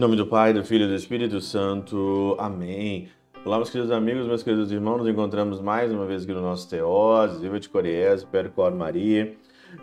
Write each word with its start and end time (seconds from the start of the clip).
nome 0.00 0.16
do 0.16 0.26
Pai, 0.26 0.54
do 0.54 0.64
Filho 0.64 0.86
e 0.86 0.88
do 0.88 0.94
Espírito 0.94 1.42
Santo. 1.42 2.34
Amém. 2.38 3.08
Olá, 3.44 3.58
meus 3.58 3.68
queridos 3.68 3.92
amigos, 3.92 4.26
meus 4.26 4.42
queridos 4.42 4.72
irmãos. 4.72 4.96
Nos 4.96 5.08
encontramos 5.08 5.60
mais 5.60 5.92
uma 5.92 6.06
vez 6.06 6.22
aqui 6.22 6.32
no 6.32 6.40
nosso 6.40 6.70
Teós, 6.70 7.38
Viva 7.38 7.60
de 7.60 7.68
Coriés, 7.68 8.24
Percor 8.24 8.74
Maria. 8.74 9.36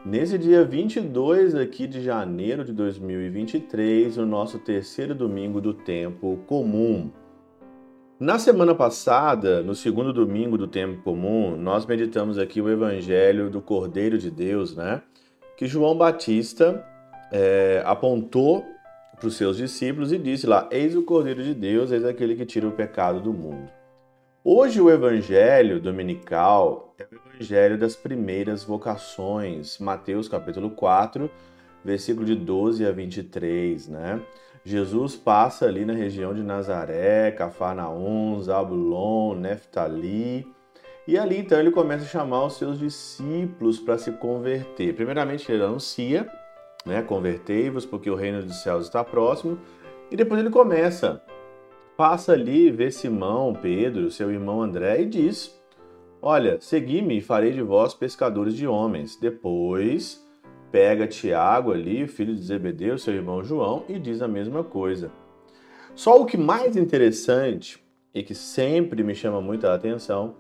Nesse 0.04 0.40
dia 0.40 0.66
22 0.66 1.54
aqui 1.54 1.86
de 1.86 2.02
janeiro 2.02 2.66
de 2.66 2.74
2023, 2.74 4.18
o 4.18 4.26
nosso 4.26 4.58
terceiro 4.58 5.14
domingo 5.14 5.62
do 5.62 5.72
tempo 5.72 6.40
comum. 6.48 7.12
Na 8.20 8.40
semana 8.40 8.74
passada, 8.74 9.62
no 9.62 9.76
segundo 9.76 10.12
domingo 10.12 10.58
do 10.58 10.68
tempo 10.68 11.00
comum, 11.04 11.56
nós 11.56 11.86
meditamos 11.86 12.40
aqui 12.40 12.60
o 12.60 12.68
evangelho 12.68 13.52
do 13.52 13.62
Cordeiro 13.62 14.18
de 14.18 14.32
Deus, 14.32 14.76
né? 14.76 15.04
Que 15.56 15.68
João 15.68 15.96
Batista 15.96 16.84
é, 17.32 17.84
apontou 17.86 18.66
para 19.18 19.28
os 19.28 19.36
seus 19.36 19.58
discípulos 19.58 20.12
e 20.12 20.18
disse 20.18 20.46
lá: 20.46 20.68
Eis 20.72 20.96
o 20.96 21.04
Cordeiro 21.04 21.44
de 21.44 21.54
Deus, 21.54 21.92
eis 21.92 22.06
aquele 22.06 22.36
que 22.36 22.46
tira 22.46 22.68
o 22.68 22.72
pecado 22.72 23.20
do 23.20 23.34
mundo. 23.34 23.70
Hoje 24.44 24.80
o 24.80 24.90
evangelho 24.90 25.82
dominical 25.82 26.94
é 26.98 27.04
o 27.04 27.16
evangelho 27.16 27.78
das 27.78 27.96
primeiras 27.96 28.64
vocações, 28.64 29.78
Mateus 29.80 30.30
capítulo 30.30 30.70
4, 30.70 31.30
versículo 31.84 32.26
de 32.26 32.36
12 32.36 32.86
a 32.86 32.92
23, 32.92 33.90
né? 33.90 34.22
Jesus 34.64 35.16
passa 35.16 35.66
ali 35.66 35.86
na 35.86 35.94
região 35.94 36.34
de 36.34 36.44
Nazaré, 36.44 37.32
Cafarnaum, 37.32 38.42
Zabulon, 38.42 39.36
Neftali, 39.36 40.46
e 41.08 41.18
ali 41.18 41.38
então 41.38 41.60
ele 41.60 41.72
começa 41.72 42.04
a 42.04 42.08
chamar 42.08 42.46
os 42.46 42.58
seus 42.58 42.78
discípulos 42.78 43.80
para 43.80 43.98
se 43.98 44.12
converter. 44.14 44.94
Primeiramente 44.94 45.50
ele 45.50 45.64
anuncia 45.64 46.30
né? 46.88 47.04
Convertei-vos, 47.04 47.86
porque 47.86 48.10
o 48.10 48.16
reino 48.16 48.42
dos 48.42 48.64
céus 48.64 48.86
está 48.86 49.04
próximo. 49.04 49.60
E 50.10 50.16
depois 50.16 50.40
ele 50.40 50.50
começa, 50.50 51.22
passa 51.98 52.32
ali, 52.32 52.72
vê 52.72 52.90
Simão, 52.90 53.54
Pedro, 53.54 54.10
seu 54.10 54.32
irmão 54.32 54.62
André 54.62 55.02
e 55.02 55.06
diz: 55.06 55.62
Olha, 56.22 56.58
segui-me 56.60 57.18
e 57.18 57.22
farei 57.22 57.52
de 57.52 57.62
vós 57.62 57.94
pescadores 57.94 58.56
de 58.56 58.66
homens. 58.66 59.18
Depois 59.18 60.26
pega 60.72 61.08
Tiago 61.08 61.72
ali, 61.72 62.08
filho 62.08 62.34
de 62.34 62.42
Zebedeu, 62.42 62.98
seu 62.98 63.14
irmão 63.14 63.44
João, 63.44 63.84
e 63.88 64.00
diz 64.00 64.22
a 64.22 64.28
mesma 64.28 64.64
coisa. 64.64 65.12
Só 65.94 66.22
o 66.22 66.26
que 66.26 66.38
mais 66.38 66.78
interessante 66.78 67.84
e 68.14 68.24
que 68.24 68.36
sempre 68.36 69.04
me 69.04 69.14
chama 69.14 69.42
muita 69.42 69.74
atenção 69.74 70.36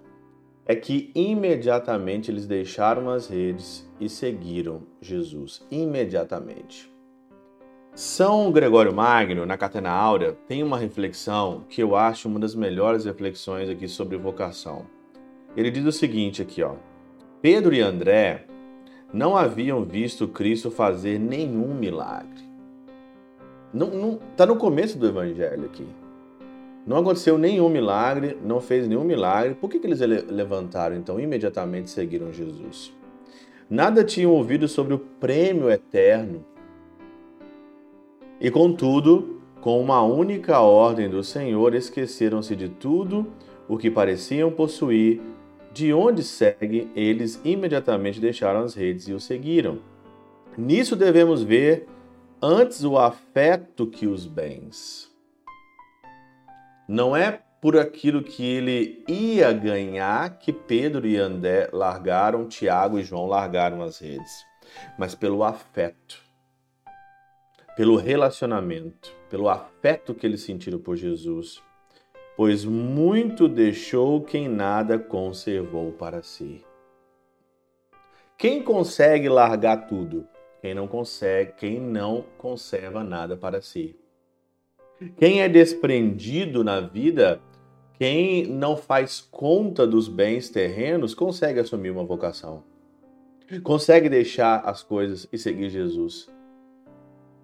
é 0.67 0.75
que 0.75 1.09
imediatamente 1.15 2.29
eles 2.29 2.45
deixaram 2.45 3.09
as 3.09 3.27
redes 3.27 3.89
e 4.01 4.09
seguiram 4.09 4.81
Jesus. 5.01 5.65
Imediatamente. 5.71 6.91
São 7.95 8.51
Gregório 8.51 8.93
Magno, 8.93 9.45
na 9.45 9.57
Catena 9.57 9.89
Áurea, 9.89 10.37
tem 10.47 10.61
uma 10.61 10.77
reflexão 10.77 11.63
que 11.69 11.81
eu 11.81 11.95
acho 11.95 12.27
uma 12.27 12.39
das 12.39 12.53
melhores 12.53 13.05
reflexões 13.05 13.69
aqui 13.69 13.87
sobre 13.87 14.17
vocação. 14.17 14.85
Ele 15.55 15.71
diz 15.71 15.85
o 15.85 15.91
seguinte 15.91 16.41
aqui, 16.41 16.61
ó. 16.61 16.75
Pedro 17.41 17.73
e 17.73 17.81
André 17.81 18.45
não 19.11 19.37
haviam 19.37 19.83
visto 19.83 20.27
Cristo 20.27 20.69
fazer 20.69 21.17
nenhum 21.17 21.73
milagre. 21.73 22.45
Não, 23.73 23.87
não, 23.89 24.19
tá 24.35 24.45
no 24.45 24.57
começo 24.57 24.97
do 24.97 25.07
evangelho 25.07 25.65
aqui. 25.65 25.87
Não 26.87 26.99
aconteceu 26.99 27.37
nenhum 27.37 27.67
milagre, 27.67 28.37
não 28.41 28.61
fez 28.61 28.87
nenhum 28.87 29.03
milagre. 29.03 29.55
Por 29.55 29.69
que, 29.69 29.77
que 29.77 29.85
eles 29.85 29.99
levantaram 29.99 30.95
então 30.95 31.19
imediatamente 31.19 31.89
seguiram 31.89 32.31
Jesus? 32.31 32.93
Nada 33.69 34.05
tinham 34.05 34.31
ouvido 34.31 34.69
sobre 34.69 34.93
o 34.93 34.99
prêmio 34.99 35.69
eterno. 35.69 36.45
E 38.39 38.49
contudo, 38.49 39.41
com 39.59 39.81
uma 39.81 40.01
única 40.01 40.61
ordem 40.61 41.09
do 41.09 41.21
Senhor, 41.25 41.75
esqueceram-se 41.75 42.55
de 42.55 42.69
tudo 42.69 43.27
o 43.67 43.77
que 43.77 43.91
pareciam 43.91 44.49
possuir. 44.49 45.19
De 45.73 45.91
onde 45.91 46.23
segue, 46.23 46.89
eles 46.95 47.41
imediatamente 47.43 48.21
deixaram 48.21 48.61
as 48.61 48.73
redes 48.73 49.09
e 49.09 49.13
o 49.13 49.19
seguiram. 49.19 49.79
Nisso 50.57 50.95
devemos 50.95 51.43
ver 51.43 51.85
antes 52.41 52.85
o 52.85 52.97
afeto 52.97 53.85
que 53.85 54.07
os 54.07 54.25
bens. 54.25 55.06
Não 56.87 57.15
é 57.15 57.41
por 57.59 57.77
aquilo 57.77 58.23
que 58.23 58.45
ele 58.45 59.03
ia 59.07 59.51
ganhar 59.51 60.37
que 60.37 60.53
Pedro 60.53 61.05
e 61.05 61.17
André 61.17 61.69
largaram, 61.73 62.47
Tiago 62.47 62.97
e 62.97 63.03
João 63.03 63.25
largaram 63.25 63.81
as 63.81 63.99
redes, 63.99 64.45
mas 64.97 65.13
pelo 65.13 65.43
afeto, 65.43 66.21
pelo 67.75 67.97
relacionamento, 67.97 69.11
pelo 69.29 69.49
afeto 69.49 70.13
que 70.13 70.25
eles 70.25 70.41
sentiram 70.41 70.79
por 70.79 70.95
Jesus. 70.95 71.61
Pois 72.37 72.63
muito 72.63 73.49
deixou 73.49 74.21
quem 74.21 74.47
nada 74.47 74.97
conservou 74.97 75.91
para 75.91 76.21
si. 76.21 76.63
Quem 78.37 78.61
consegue 78.61 79.27
largar 79.27 79.87
tudo? 79.87 80.27
Quem 80.61 80.75
não 80.75 80.87
consegue, 80.87 81.53
quem 81.53 81.79
não 81.79 82.23
conserva 82.37 83.03
nada 83.03 83.35
para 83.35 83.59
si. 83.59 83.99
Quem 85.17 85.41
é 85.41 85.49
desprendido 85.49 86.63
na 86.63 86.79
vida, 86.79 87.39
quem 87.99 88.47
não 88.47 88.75
faz 88.75 89.21
conta 89.21 89.85
dos 89.85 90.07
bens 90.07 90.49
terrenos, 90.49 91.13
consegue 91.13 91.59
assumir 91.59 91.91
uma 91.91 92.03
vocação. 92.03 92.63
Consegue 93.63 94.09
deixar 94.09 94.61
as 94.65 94.83
coisas 94.83 95.27
e 95.31 95.37
seguir 95.37 95.69
Jesus. 95.69 96.27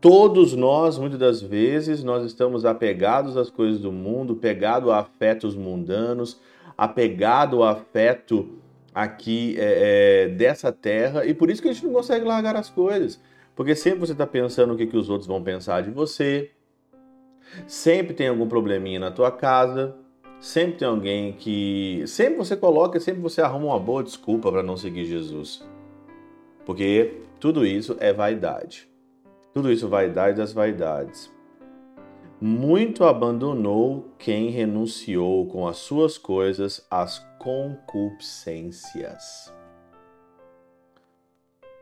Todos 0.02 0.54
nós, 0.54 0.98
muitas 0.98 1.20
das 1.20 1.42
vezes, 1.42 2.04
nós 2.04 2.26
estamos 2.26 2.66
apegados 2.66 3.38
às 3.38 3.50
coisas 3.50 3.80
do 3.80 3.92
mundo, 3.92 4.36
pegado 4.36 4.92
a 4.92 5.00
afetos 5.00 5.56
mundanos, 5.56 6.42
apegado 6.78 7.64
ao 7.64 7.70
afeto 7.70 8.50
aqui 8.94 9.56
é, 9.58 10.26
é, 10.26 10.28
dessa 10.28 10.72
terra, 10.72 11.26
e 11.26 11.34
por 11.34 11.50
isso 11.50 11.62
que 11.62 11.70
a 11.70 11.74
gente 11.74 11.86
não 11.86 11.94
consegue 11.94 12.26
largar 12.26 12.56
as 12.56 12.70
coisas. 12.70 13.22
Porque 13.56 13.76
sempre 13.76 14.00
você 14.00 14.12
está 14.12 14.28
pensando 14.28 14.74
o 14.74 14.78
que, 14.78 14.88
que 14.88 14.98
os 14.98 15.10
outros 15.10 15.28
vão 15.28 15.42
pensar 15.42 15.82
de 15.84 15.90
você, 15.90 16.52
Sempre 17.68 18.14
tem 18.14 18.28
algum 18.28 18.48
probleminha 18.48 19.00
na 19.00 19.12
tua 19.12 19.32
casa, 19.32 19.96
sempre 20.40 20.80
tem 20.80 20.88
alguém 20.88 21.34
que. 21.34 22.04
Sempre 22.08 22.38
você 22.38 22.56
coloca, 22.56 23.00
sempre 23.00 23.22
você 23.22 23.42
arruma 23.42 23.68
uma 23.68 23.80
boa 23.80 24.04
desculpa 24.04 24.52
para 24.52 24.64
não 24.64 24.78
seguir 24.78 25.06
Jesus. 25.06 25.64
Porque 26.66 27.22
tudo 27.40 27.66
isso 27.66 27.98
é 28.00 28.14
vaidade. 28.14 28.88
Tudo 29.54 29.72
isso 29.72 29.88
vaidade 29.88 30.38
das 30.38 30.54
vaidades. 30.54 31.32
Muito 32.42 33.06
abandonou 33.06 34.12
quem 34.18 34.50
renunciou 34.50 35.46
com 35.48 35.68
as 35.68 35.78
suas 35.78 36.18
coisas 36.18 36.84
às 36.90 37.20
concupiscências. 37.40 39.54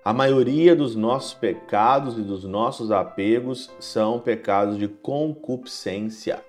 A 0.03 0.11
maioria 0.11 0.75
dos 0.75 0.95
nossos 0.95 1.35
pecados 1.35 2.17
e 2.17 2.23
dos 2.23 2.43
nossos 2.43 2.89
apegos 2.89 3.69
são 3.79 4.19
pecados 4.19 4.79
de 4.79 4.87
concupiscência. 4.87 6.43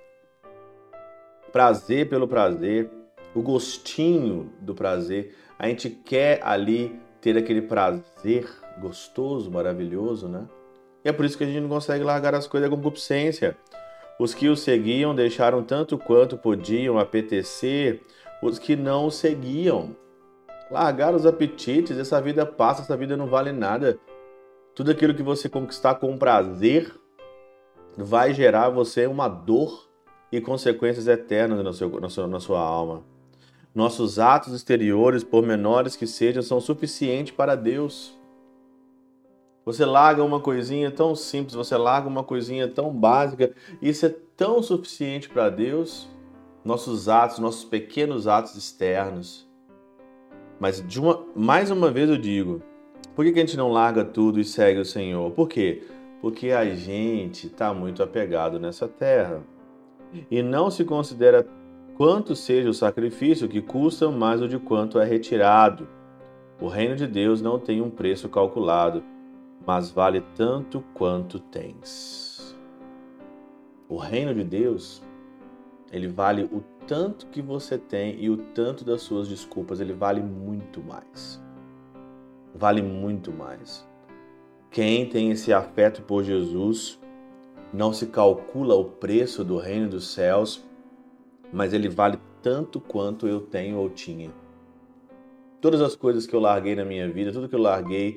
Prazer 1.52 2.08
pelo 2.08 2.26
prazer, 2.26 2.88
o 3.34 3.42
gostinho 3.42 4.50
do 4.58 4.74
prazer. 4.74 5.36
A 5.58 5.68
gente 5.68 5.90
quer 5.90 6.40
ali 6.42 6.98
ter 7.20 7.36
aquele 7.36 7.60
prazer 7.60 8.48
gostoso, 8.80 9.50
maravilhoso, 9.50 10.28
né? 10.28 10.48
E 11.04 11.10
é 11.10 11.12
por 11.12 11.26
isso 11.26 11.36
que 11.36 11.44
a 11.44 11.46
gente 11.46 11.60
não 11.60 11.68
consegue 11.68 12.02
largar 12.02 12.34
as 12.34 12.46
coisas 12.46 12.70
da 12.70 12.74
concupiscência. 12.74 13.54
Os 14.18 14.32
que 14.32 14.48
o 14.48 14.56
seguiam 14.56 15.14
deixaram 15.14 15.62
tanto 15.62 15.98
quanto 15.98 16.38
podiam 16.38 16.98
apetecer, 16.98 18.00
os 18.42 18.58
que 18.58 18.76
não 18.76 19.08
o 19.08 19.10
seguiam 19.10 19.94
largar 20.72 21.14
os 21.14 21.26
apetites, 21.26 21.98
essa 21.98 22.20
vida 22.20 22.46
passa, 22.46 22.80
essa 22.80 22.96
vida 22.96 23.16
não 23.16 23.26
vale 23.26 23.52
nada. 23.52 23.98
Tudo 24.74 24.90
aquilo 24.90 25.14
que 25.14 25.22
você 25.22 25.48
conquistar 25.48 25.96
com 25.96 26.16
prazer 26.16 26.90
vai 27.96 28.32
gerar 28.32 28.70
você 28.70 29.06
uma 29.06 29.28
dor 29.28 29.86
e 30.32 30.40
consequências 30.40 31.06
eternas 31.06 31.62
no 31.62 31.74
seu, 31.74 32.00
na, 32.00 32.08
sua, 32.08 32.26
na 32.26 32.40
sua 32.40 32.60
alma. 32.60 33.04
Nossos 33.74 34.18
atos 34.18 34.54
exteriores, 34.54 35.22
por 35.22 35.46
menores 35.46 35.94
que 35.94 36.06
sejam, 36.06 36.42
são 36.42 36.58
suficientes 36.58 37.34
para 37.34 37.54
Deus. 37.54 38.18
Você 39.66 39.84
larga 39.84 40.24
uma 40.24 40.40
coisinha 40.40 40.90
tão 40.90 41.14
simples, 41.14 41.54
você 41.54 41.76
larga 41.76 42.08
uma 42.08 42.24
coisinha 42.24 42.66
tão 42.66 42.90
básica, 42.90 43.52
isso 43.80 44.06
é 44.06 44.14
tão 44.36 44.62
suficiente 44.62 45.28
para 45.28 45.50
Deus. 45.50 46.08
Nossos 46.64 47.08
atos, 47.08 47.38
nossos 47.38 47.64
pequenos 47.64 48.26
atos 48.26 48.54
externos. 48.54 49.51
Mas 50.62 50.80
de 50.80 51.00
uma, 51.00 51.26
mais 51.34 51.72
uma 51.72 51.90
vez 51.90 52.08
eu 52.08 52.16
digo, 52.16 52.62
por 53.16 53.24
que, 53.24 53.32
que 53.32 53.40
a 53.40 53.44
gente 53.44 53.56
não 53.56 53.72
larga 53.72 54.04
tudo 54.04 54.38
e 54.38 54.44
segue 54.44 54.78
o 54.78 54.84
Senhor? 54.84 55.28
Por 55.32 55.48
quê? 55.48 55.82
Porque 56.20 56.52
a 56.52 56.64
gente 56.72 57.48
está 57.48 57.74
muito 57.74 58.00
apegado 58.00 58.60
nessa 58.60 58.86
terra 58.86 59.42
e 60.30 60.40
não 60.40 60.70
se 60.70 60.84
considera 60.84 61.44
quanto 61.96 62.36
seja 62.36 62.70
o 62.70 62.74
sacrifício 62.74 63.48
que 63.48 63.60
custa 63.60 64.08
mais 64.08 64.40
o 64.40 64.46
de 64.46 64.56
quanto 64.56 65.00
é 65.00 65.04
retirado. 65.04 65.88
O 66.60 66.68
reino 66.68 66.94
de 66.94 67.08
Deus 67.08 67.42
não 67.42 67.58
tem 67.58 67.82
um 67.82 67.90
preço 67.90 68.28
calculado, 68.28 69.02
mas 69.66 69.90
vale 69.90 70.22
tanto 70.36 70.84
quanto 70.94 71.40
tens. 71.40 72.56
O 73.88 73.96
reino 73.96 74.32
de 74.32 74.44
Deus, 74.44 75.02
ele 75.90 76.06
vale 76.06 76.44
o 76.52 76.62
tanto 76.86 77.26
que 77.26 77.40
você 77.40 77.78
tem 77.78 78.16
e 78.22 78.30
o 78.30 78.36
tanto 78.36 78.84
das 78.84 79.02
suas 79.02 79.28
desculpas, 79.28 79.80
ele 79.80 79.92
vale 79.92 80.20
muito 80.20 80.82
mais. 80.82 81.42
Vale 82.54 82.82
muito 82.82 83.32
mais. 83.32 83.86
Quem 84.70 85.08
tem 85.08 85.30
esse 85.30 85.52
afeto 85.52 86.02
por 86.02 86.22
Jesus, 86.22 86.98
não 87.72 87.92
se 87.92 88.06
calcula 88.06 88.74
o 88.74 88.84
preço 88.84 89.44
do 89.44 89.58
reino 89.58 89.88
dos 89.88 90.12
céus, 90.12 90.64
mas 91.52 91.72
ele 91.72 91.88
vale 91.88 92.18
tanto 92.42 92.80
quanto 92.80 93.26
eu 93.26 93.40
tenho 93.40 93.78
ou 93.78 93.88
tinha. 93.88 94.30
Todas 95.60 95.80
as 95.80 95.94
coisas 95.94 96.26
que 96.26 96.34
eu 96.34 96.40
larguei 96.40 96.74
na 96.74 96.84
minha 96.84 97.08
vida, 97.10 97.32
tudo 97.32 97.48
que 97.48 97.54
eu 97.54 97.60
larguei 97.60 98.16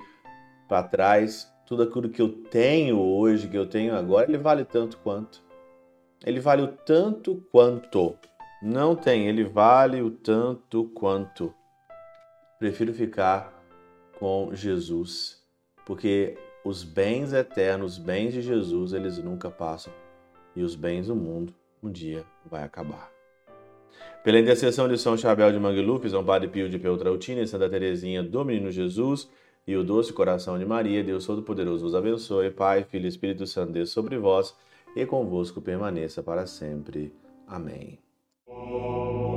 para 0.67 0.83
trás, 0.83 1.51
tudo 1.65 1.83
aquilo 1.83 2.09
que 2.09 2.21
eu 2.21 2.29
tenho 2.29 2.99
hoje, 2.99 3.47
que 3.47 3.57
eu 3.57 3.67
tenho 3.67 3.95
agora, 3.95 4.29
ele 4.29 4.37
vale 4.37 4.65
tanto 4.65 4.97
quanto. 4.97 5.43
Ele 6.25 6.39
vale 6.39 6.63
o 6.63 6.67
tanto 6.67 7.43
quanto. 7.51 8.17
Não 8.67 8.95
tem, 8.95 9.27
ele 9.27 9.43
vale 9.43 10.01
o 10.01 10.09
tanto 10.09 10.85
quanto. 10.85 11.53
Prefiro 12.57 12.95
ficar 12.95 13.53
com 14.17 14.55
Jesus, 14.55 15.39
porque 15.85 16.35
os 16.63 16.83
bens 16.83 17.31
eternos, 17.31 17.99
os 17.99 18.03
bens 18.03 18.33
de 18.33 18.41
Jesus, 18.41 18.91
eles 18.91 19.19
nunca 19.19 19.51
passam. 19.51 19.93
E 20.55 20.63
os 20.63 20.73
bens 20.73 21.05
do 21.05 21.15
mundo 21.15 21.53
um 21.83 21.91
dia 21.91 22.25
vai 22.43 22.63
acabar. 22.63 23.11
Pela 24.23 24.39
intercessão 24.39 24.87
de 24.87 24.97
São 24.97 25.15
Chabel 25.15 25.51
de 25.51 25.59
Mangluf, 25.59 26.09
São 26.09 26.25
Padre 26.25 26.47
Pio 26.47 26.67
de 26.67 26.79
Peltrautina 26.79 27.41
e 27.41 27.47
Santa 27.47 27.69
Teresinha 27.69 28.23
do 28.23 28.43
Menino 28.43 28.71
Jesus 28.71 29.29
e 29.67 29.77
o 29.77 29.83
doce 29.83 30.11
coração 30.11 30.57
de 30.57 30.65
Maria, 30.65 31.03
Deus 31.03 31.27
Todo-Poderoso 31.27 31.83
vos 31.83 31.93
abençoe. 31.93 32.49
Pai, 32.49 32.83
Filho 32.83 33.05
e 33.05 33.09
Espírito 33.09 33.45
Santo, 33.45 33.73
Deus 33.73 33.91
sobre 33.91 34.17
vós 34.17 34.55
e 34.95 35.05
convosco 35.05 35.61
permaneça 35.61 36.23
para 36.23 36.47
sempre. 36.47 37.13
Amém. 37.45 38.04
Oh. 38.57 39.34